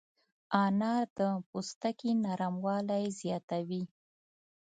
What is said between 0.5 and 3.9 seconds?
انار د پوستکي نرموالی زیاتوي.